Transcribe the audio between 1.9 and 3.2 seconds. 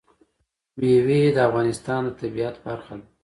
د طبیعت برخه ده.